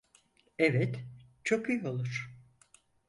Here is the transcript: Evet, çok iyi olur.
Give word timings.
Evet, 0.57 0.99
çok 1.43 1.69
iyi 1.69 1.87
olur. 1.87 2.31